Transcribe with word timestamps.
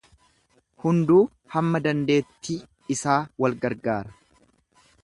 Hunduu 0.85 1.19
hamma 1.57 1.83
dandeetti 1.89 2.59
isaa 2.97 3.21
wal 3.45 3.61
gargaara. 3.67 4.19